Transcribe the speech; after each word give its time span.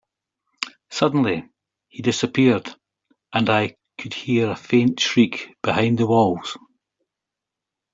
Suddenly, 0.89 1.47
he 1.87 2.01
disappeared, 2.01 2.73
and 3.33 3.47
I 3.51 3.75
could 3.99 4.15
hear 4.15 4.49
a 4.49 4.55
faint 4.55 4.99
shriek 4.99 5.55
behind 5.61 5.99
the 5.99 6.07
walls. 6.07 6.57